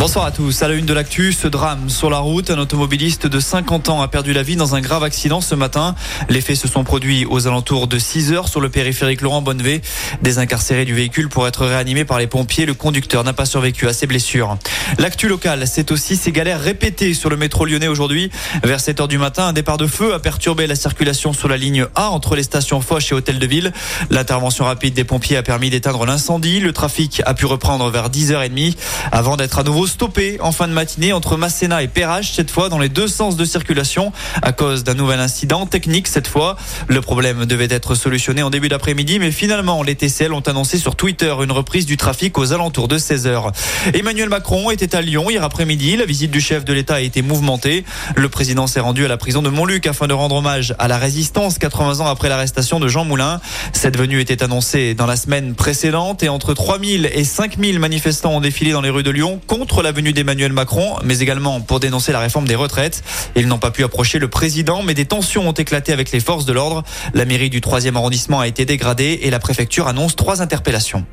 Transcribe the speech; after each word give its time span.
Bonsoir 0.00 0.24
à 0.24 0.30
tous. 0.30 0.62
À 0.62 0.68
la 0.68 0.72
une 0.72 0.86
de 0.86 0.94
l'actu, 0.94 1.34
ce 1.34 1.46
drame 1.46 1.90
sur 1.90 2.08
la 2.08 2.20
route. 2.20 2.50
Un 2.50 2.56
automobiliste 2.56 3.26
de 3.26 3.38
50 3.38 3.90
ans 3.90 4.00
a 4.00 4.08
perdu 4.08 4.32
la 4.32 4.42
vie 4.42 4.56
dans 4.56 4.74
un 4.74 4.80
grave 4.80 5.02
accident 5.02 5.42
ce 5.42 5.54
matin. 5.54 5.94
Les 6.30 6.40
faits 6.40 6.56
se 6.56 6.68
sont 6.68 6.84
produits 6.84 7.26
aux 7.26 7.46
alentours 7.46 7.86
de 7.86 7.98
6 7.98 8.32
heures 8.32 8.48
sur 8.48 8.62
le 8.62 8.70
périphérique 8.70 9.20
Laurent 9.20 9.42
Bonnevé. 9.42 9.82
Désincarcéré 10.22 10.86
du 10.86 10.94
véhicule 10.94 11.28
pour 11.28 11.46
être 11.46 11.66
réanimé 11.66 12.06
par 12.06 12.18
les 12.18 12.26
pompiers, 12.26 12.64
le 12.64 12.72
conducteur 12.72 13.24
n'a 13.24 13.34
pas 13.34 13.44
survécu 13.44 13.88
à 13.88 13.92
ses 13.92 14.06
blessures. 14.06 14.56
L'actu 14.96 15.28
locale, 15.28 15.66
c'est 15.66 15.92
aussi 15.92 16.16
ces 16.16 16.32
galères 16.32 16.62
répétées 16.62 17.12
sur 17.12 17.28
le 17.28 17.36
métro 17.36 17.66
lyonnais 17.66 17.88
aujourd'hui. 17.88 18.30
Vers 18.64 18.80
7 18.80 19.00
heures 19.00 19.08
du 19.08 19.18
matin, 19.18 19.48
un 19.48 19.52
départ 19.52 19.76
de 19.76 19.86
feu 19.86 20.14
a 20.14 20.18
perturbé 20.18 20.66
la 20.66 20.76
circulation 20.76 21.34
sur 21.34 21.46
la 21.46 21.58
ligne 21.58 21.84
A 21.94 22.08
entre 22.08 22.36
les 22.36 22.42
stations 22.42 22.80
Foch 22.80 23.12
et 23.12 23.14
Hôtel 23.14 23.38
de 23.38 23.46
Ville. 23.46 23.70
L'intervention 24.08 24.64
rapide 24.64 24.94
des 24.94 25.04
pompiers 25.04 25.36
a 25.36 25.42
permis 25.42 25.68
d'éteindre 25.68 26.06
l'incendie. 26.06 26.58
Le 26.58 26.72
trafic 26.72 27.20
a 27.26 27.34
pu 27.34 27.44
reprendre 27.44 27.90
vers 27.90 28.08
10h30 28.08 28.76
avant 29.12 29.36
d'être 29.36 29.58
à 29.58 29.62
nouveau 29.62 29.89
stoppé 29.90 30.38
en 30.40 30.52
fin 30.52 30.68
de 30.68 30.72
matinée 30.72 31.12
entre 31.12 31.36
Masséna 31.36 31.82
et 31.82 31.88
Perrache, 31.88 32.32
cette 32.32 32.50
fois 32.50 32.68
dans 32.68 32.78
les 32.78 32.88
deux 32.88 33.08
sens 33.08 33.36
de 33.36 33.44
circulation 33.44 34.12
à 34.40 34.52
cause 34.52 34.84
d'un 34.84 34.94
nouvel 34.94 35.20
incident 35.20 35.66
technique 35.66 36.06
cette 36.06 36.28
fois. 36.28 36.56
Le 36.86 37.00
problème 37.00 37.44
devait 37.44 37.68
être 37.70 37.94
solutionné 37.94 38.42
en 38.42 38.50
début 38.50 38.68
d'après-midi, 38.68 39.18
mais 39.18 39.32
finalement 39.32 39.82
les 39.82 39.96
TCL 39.96 40.32
ont 40.32 40.40
annoncé 40.40 40.78
sur 40.78 40.94
Twitter 40.94 41.34
une 41.42 41.50
reprise 41.50 41.86
du 41.86 41.96
trafic 41.96 42.38
aux 42.38 42.52
alentours 42.52 42.88
de 42.88 42.98
16 42.98 43.26
heures. 43.26 43.52
Emmanuel 43.92 44.28
Macron 44.28 44.70
était 44.70 44.94
à 44.94 45.02
Lyon 45.02 45.28
hier 45.28 45.42
après-midi. 45.42 45.96
La 45.96 46.06
visite 46.06 46.30
du 46.30 46.40
chef 46.40 46.64
de 46.64 46.72
l'État 46.72 46.94
a 46.94 47.00
été 47.00 47.20
mouvementée. 47.20 47.84
Le 48.14 48.28
président 48.28 48.68
s'est 48.68 48.80
rendu 48.80 49.04
à 49.04 49.08
la 49.08 49.16
prison 49.16 49.42
de 49.42 49.50
Montluc 49.50 49.86
afin 49.88 50.06
de 50.06 50.14
rendre 50.14 50.36
hommage 50.36 50.74
à 50.78 50.86
la 50.86 50.98
résistance 50.98 51.58
80 51.58 52.00
ans 52.00 52.06
après 52.06 52.28
l'arrestation 52.28 52.78
de 52.78 52.86
Jean 52.86 53.04
Moulin. 53.04 53.40
Cette 53.72 53.98
venue 53.98 54.20
était 54.20 54.44
annoncée 54.44 54.94
dans 54.94 55.06
la 55.06 55.16
semaine 55.16 55.54
précédente 55.54 56.22
et 56.22 56.28
entre 56.28 56.54
3000 56.54 57.10
et 57.12 57.24
5000 57.24 57.80
manifestants 57.80 58.36
ont 58.36 58.40
défilé 58.40 58.70
dans 58.70 58.80
les 58.80 58.90
rues 58.90 59.02
de 59.02 59.10
Lyon 59.10 59.40
contre 59.48 59.79
la 59.82 59.92
venue 59.92 60.12
d'Emmanuel 60.12 60.52
Macron, 60.52 60.96
mais 61.04 61.20
également 61.20 61.60
pour 61.60 61.80
dénoncer 61.80 62.12
la 62.12 62.20
réforme 62.20 62.46
des 62.46 62.54
retraites. 62.54 63.02
Ils 63.36 63.46
n'ont 63.46 63.58
pas 63.58 63.70
pu 63.70 63.84
approcher 63.84 64.18
le 64.18 64.28
président, 64.28 64.82
mais 64.82 64.94
des 64.94 65.04
tensions 65.04 65.48
ont 65.48 65.52
éclaté 65.52 65.92
avec 65.92 66.10
les 66.12 66.20
forces 66.20 66.44
de 66.44 66.52
l'ordre. 66.52 66.82
La 67.14 67.24
mairie 67.24 67.50
du 67.50 67.60
3e 67.60 67.96
arrondissement 67.96 68.40
a 68.40 68.46
été 68.46 68.64
dégradée 68.64 69.20
et 69.22 69.30
la 69.30 69.38
préfecture 69.38 69.88
annonce 69.88 70.16
trois 70.16 70.42
interpellations. 70.42 71.04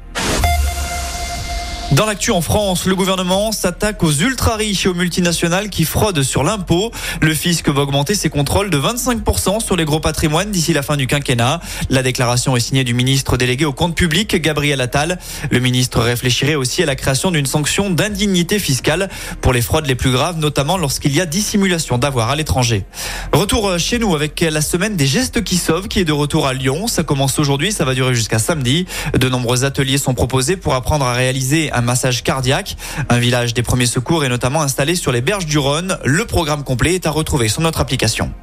Dans 1.93 2.05
l'actu 2.05 2.31
en 2.31 2.41
France, 2.41 2.85
le 2.85 2.95
gouvernement 2.95 3.53
s'attaque 3.53 4.03
aux 4.03 4.11
ultra 4.11 4.57
riches 4.57 4.85
et 4.85 4.89
aux 4.89 4.93
multinationales 4.93 5.69
qui 5.69 5.85
fraudent 5.85 6.21
sur 6.21 6.43
l'impôt. 6.43 6.91
Le 7.21 7.33
fisc 7.33 7.69
va 7.69 7.83
augmenter 7.83 8.13
ses 8.13 8.29
contrôles 8.29 8.69
de 8.69 8.77
25% 8.77 9.63
sur 9.63 9.77
les 9.77 9.85
gros 9.85 10.01
patrimoines 10.01 10.51
d'ici 10.51 10.73
la 10.73 10.81
fin 10.81 10.97
du 10.97 11.07
quinquennat. 11.07 11.61
La 11.89 12.03
déclaration 12.03 12.57
est 12.57 12.59
signée 12.59 12.83
du 12.83 12.93
ministre 12.93 13.37
délégué 13.37 13.63
au 13.63 13.71
compte 13.71 13.95
public, 13.95 14.35
Gabriel 14.35 14.81
Attal. 14.81 15.17
Le 15.49 15.59
ministre 15.61 16.01
réfléchirait 16.01 16.55
aussi 16.55 16.83
à 16.83 16.85
la 16.85 16.97
création 16.97 17.31
d'une 17.31 17.45
sanction 17.45 17.89
d'indignité 17.89 18.59
fiscale 18.59 19.07
pour 19.39 19.53
les 19.53 19.61
fraudes 19.61 19.87
les 19.87 19.95
plus 19.95 20.11
graves, 20.11 20.39
notamment 20.39 20.77
lorsqu'il 20.77 21.15
y 21.15 21.21
a 21.21 21.25
dissimulation 21.25 21.97
d'avoir 21.97 22.29
à 22.29 22.35
l'étranger. 22.35 22.83
Retour 23.31 23.79
chez 23.79 23.97
nous 23.97 24.13
avec 24.13 24.41
la 24.41 24.61
semaine 24.61 24.97
des 24.97 25.07
gestes 25.07 25.41
qui 25.41 25.55
sauvent 25.55 25.87
qui 25.87 26.01
est 26.01 26.05
de 26.05 26.11
retour 26.11 26.47
à 26.47 26.53
Lyon. 26.53 26.87
Ça 26.87 27.03
commence 27.03 27.39
aujourd'hui, 27.39 27.71
ça 27.71 27.85
va 27.85 27.93
durer 27.93 28.13
jusqu'à 28.13 28.39
samedi. 28.39 28.85
De 29.17 29.29
nombreux 29.29 29.63
ateliers 29.63 29.97
sont 29.97 30.13
proposés 30.13 30.57
pour 30.57 30.73
apprendre 30.73 31.05
à 31.05 31.13
réaliser 31.13 31.71
un 31.77 31.81
massage 31.81 32.23
cardiaque. 32.23 32.75
Un 33.09 33.19
village 33.19 33.53
des 33.53 33.63
premiers 33.63 33.85
secours 33.85 34.25
est 34.25 34.29
notamment 34.29 34.61
installé 34.61 34.95
sur 34.95 35.11
les 35.11 35.21
berges 35.21 35.45
du 35.45 35.57
Rhône. 35.57 35.97
Le 36.03 36.25
programme 36.25 36.63
complet 36.63 36.95
est 36.95 37.05
à 37.05 37.11
retrouver 37.11 37.47
sur 37.47 37.61
notre 37.61 37.79
application. 37.79 38.33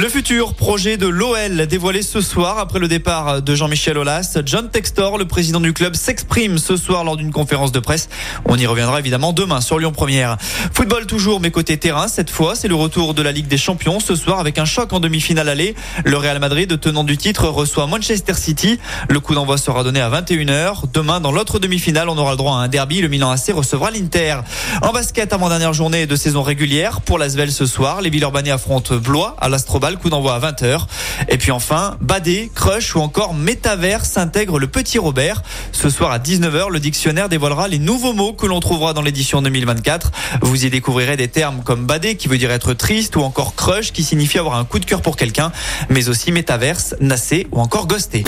Le 0.00 0.08
futur 0.08 0.54
projet 0.54 0.96
de 0.96 1.06
l'OL 1.06 1.66
dévoilé 1.66 2.00
ce 2.00 2.22
soir 2.22 2.58
après 2.58 2.78
le 2.78 2.88
départ 2.88 3.42
de 3.42 3.54
Jean-Michel 3.54 3.98
Aulas. 3.98 4.38
John 4.46 4.70
Textor, 4.70 5.18
le 5.18 5.26
président 5.26 5.60
du 5.60 5.74
club, 5.74 5.94
s'exprime 5.94 6.56
ce 6.56 6.78
soir 6.78 7.04
lors 7.04 7.18
d'une 7.18 7.30
conférence 7.30 7.70
de 7.70 7.80
presse. 7.80 8.08
On 8.46 8.56
y 8.56 8.64
reviendra 8.64 8.98
évidemment 8.98 9.34
demain 9.34 9.60
sur 9.60 9.78
Lyon 9.78 9.92
Première. 9.92 10.38
Football 10.72 11.04
toujours, 11.04 11.38
mais 11.40 11.50
côté 11.50 11.76
terrain, 11.76 12.08
cette 12.08 12.30
fois, 12.30 12.54
c'est 12.54 12.66
le 12.66 12.76
retour 12.76 13.12
de 13.12 13.20
la 13.20 13.30
Ligue 13.30 13.46
des 13.46 13.58
Champions 13.58 14.00
ce 14.00 14.14
soir 14.14 14.40
avec 14.40 14.56
un 14.56 14.64
choc 14.64 14.90
en 14.94 15.00
demi-finale 15.00 15.50
aller. 15.50 15.74
Le 16.06 16.16
Real 16.16 16.38
Madrid, 16.38 16.80
tenant 16.80 17.04
du 17.04 17.18
titre, 17.18 17.48
reçoit 17.48 17.86
Manchester 17.86 18.32
City. 18.32 18.78
Le 19.10 19.20
coup 19.20 19.34
d'envoi 19.34 19.58
sera 19.58 19.84
donné 19.84 20.00
à 20.00 20.08
21h. 20.08 20.84
Demain, 20.94 21.20
dans 21.20 21.30
l'autre 21.30 21.58
demi-finale, 21.58 22.08
on 22.08 22.16
aura 22.16 22.30
le 22.30 22.38
droit 22.38 22.54
à 22.54 22.60
un 22.60 22.68
derby. 22.68 23.02
Le 23.02 23.08
Milan 23.08 23.32
AC 23.32 23.52
recevra 23.52 23.90
l'Inter. 23.90 24.36
En 24.80 24.92
basket, 24.92 25.34
avant-dernière 25.34 25.74
journée 25.74 26.06
de 26.06 26.16
saison 26.16 26.40
régulière 26.40 27.02
pour 27.02 27.18
l'Asvel 27.18 27.52
ce 27.52 27.66
soir, 27.66 28.00
les 28.00 28.08
Villeurbanais 28.08 28.50
affrontent 28.50 28.96
Blois 28.96 29.36
à 29.38 29.50
l'Astrobal 29.50 29.89
coup 29.96 30.10
d'envoi 30.10 30.34
à 30.34 30.40
20h. 30.40 30.86
Et 31.28 31.38
puis 31.38 31.50
enfin, 31.50 31.96
Badé, 32.00 32.50
Crush 32.54 32.94
ou 32.94 33.00
encore 33.00 33.34
Métaverse 33.34 34.16
intègre 34.16 34.58
le 34.58 34.66
petit 34.66 34.98
Robert. 34.98 35.42
Ce 35.72 35.90
soir 35.90 36.12
à 36.12 36.18
19h, 36.18 36.70
le 36.70 36.80
dictionnaire 36.80 37.28
dévoilera 37.28 37.68
les 37.68 37.78
nouveaux 37.78 38.12
mots 38.12 38.32
que 38.32 38.46
l'on 38.46 38.60
trouvera 38.60 38.92
dans 38.92 39.02
l'édition 39.02 39.42
2024. 39.42 40.12
Vous 40.42 40.64
y 40.64 40.70
découvrirez 40.70 41.16
des 41.16 41.28
termes 41.28 41.62
comme 41.62 41.86
Badé 41.86 42.16
qui 42.16 42.28
veut 42.28 42.38
dire 42.38 42.50
être 42.50 42.74
triste 42.74 43.16
ou 43.16 43.20
encore 43.20 43.54
Crush 43.54 43.92
qui 43.92 44.02
signifie 44.02 44.38
avoir 44.38 44.56
un 44.56 44.64
coup 44.64 44.78
de 44.78 44.84
cœur 44.84 45.02
pour 45.02 45.16
quelqu'un, 45.16 45.52
mais 45.88 46.08
aussi 46.08 46.32
Métaverse, 46.32 46.94
Nassé 47.00 47.46
ou 47.52 47.60
encore 47.60 47.86
Ghosté. 47.86 48.24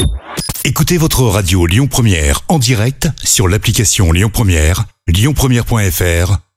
Écoutez 0.65 0.97
votre 0.97 1.23
radio 1.23 1.67
Lyon 1.67 1.89
Première 1.89 2.43
en 2.49 2.59
direct 2.59 3.09
sur 3.25 3.49
l'application 3.49 4.13
Lyon 4.13 4.31
Première, 4.33 4.85
lyonpremière.fr 5.09 6.52